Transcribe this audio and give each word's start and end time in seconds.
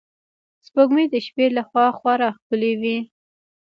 سپوږمۍ 0.67 1.05
د 1.11 1.15
شپې 1.25 1.45
له 1.57 1.63
خوا 1.69 1.85
خورا 1.97 2.29
ښکلی 2.37 2.71
وي 2.81 2.97